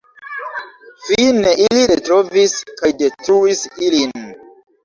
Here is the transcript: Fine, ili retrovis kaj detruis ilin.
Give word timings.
Fine, 1.07 1.51
ili 1.65 1.83
retrovis 1.91 2.57
kaj 2.81 2.91
detruis 3.03 3.63
ilin. 3.91 4.27